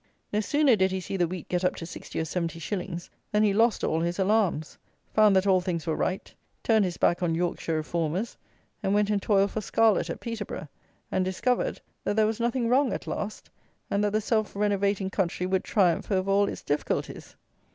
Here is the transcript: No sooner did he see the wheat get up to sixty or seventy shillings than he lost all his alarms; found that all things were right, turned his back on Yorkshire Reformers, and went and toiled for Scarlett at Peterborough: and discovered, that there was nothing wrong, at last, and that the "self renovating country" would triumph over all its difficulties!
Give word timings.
No 0.33 0.39
sooner 0.39 0.75
did 0.75 0.89
he 0.89 0.99
see 0.99 1.15
the 1.15 1.27
wheat 1.27 1.47
get 1.47 1.63
up 1.63 1.75
to 1.75 1.85
sixty 1.85 2.19
or 2.19 2.25
seventy 2.25 2.57
shillings 2.57 3.11
than 3.31 3.43
he 3.43 3.53
lost 3.53 3.83
all 3.83 3.99
his 4.01 4.17
alarms; 4.17 4.79
found 5.13 5.35
that 5.35 5.45
all 5.45 5.61
things 5.61 5.85
were 5.85 5.95
right, 5.95 6.33
turned 6.63 6.85
his 6.85 6.97
back 6.97 7.21
on 7.21 7.35
Yorkshire 7.35 7.75
Reformers, 7.75 8.35
and 8.81 8.95
went 8.95 9.11
and 9.11 9.21
toiled 9.21 9.51
for 9.51 9.61
Scarlett 9.61 10.09
at 10.09 10.19
Peterborough: 10.19 10.69
and 11.11 11.23
discovered, 11.23 11.81
that 12.03 12.15
there 12.15 12.25
was 12.25 12.39
nothing 12.39 12.67
wrong, 12.67 12.91
at 12.93 13.05
last, 13.05 13.51
and 13.91 14.03
that 14.03 14.13
the 14.13 14.21
"self 14.21 14.55
renovating 14.55 15.11
country" 15.11 15.45
would 15.45 15.63
triumph 15.63 16.11
over 16.11 16.31
all 16.31 16.49
its 16.49 16.63
difficulties! 16.63 17.35